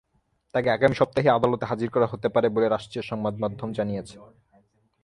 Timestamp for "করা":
1.89-2.07